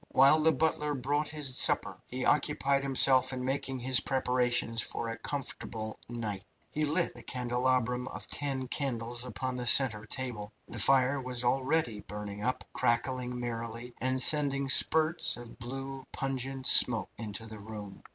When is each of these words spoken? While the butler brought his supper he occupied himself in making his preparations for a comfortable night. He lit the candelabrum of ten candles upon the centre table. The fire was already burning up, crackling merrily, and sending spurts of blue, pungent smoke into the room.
While 0.13 0.39
the 0.39 0.51
butler 0.51 0.95
brought 0.95 1.27
his 1.27 1.55
supper 1.59 2.01
he 2.07 2.25
occupied 2.25 2.81
himself 2.81 3.31
in 3.31 3.45
making 3.45 3.77
his 3.77 3.99
preparations 3.99 4.81
for 4.81 5.09
a 5.09 5.17
comfortable 5.19 5.99
night. 6.09 6.43
He 6.71 6.85
lit 6.85 7.13
the 7.13 7.21
candelabrum 7.21 8.07
of 8.07 8.25
ten 8.25 8.67
candles 8.67 9.23
upon 9.25 9.57
the 9.57 9.67
centre 9.67 10.07
table. 10.07 10.53
The 10.67 10.79
fire 10.79 11.21
was 11.21 11.43
already 11.43 11.99
burning 11.99 12.41
up, 12.43 12.63
crackling 12.73 13.39
merrily, 13.39 13.93
and 14.01 14.19
sending 14.19 14.69
spurts 14.69 15.37
of 15.37 15.59
blue, 15.59 16.03
pungent 16.11 16.65
smoke 16.65 17.11
into 17.19 17.45
the 17.45 17.59
room. 17.59 18.01